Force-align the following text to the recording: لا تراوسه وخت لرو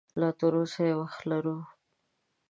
لا 0.19 0.27
تراوسه 0.39 0.83
وخت 0.99 1.21
لرو 1.29 1.57